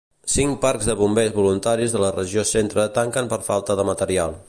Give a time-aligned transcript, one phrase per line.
[0.35, 4.39] Cinc parcs de bombers voluntaris de la Regió Centre tanquen per falta de material.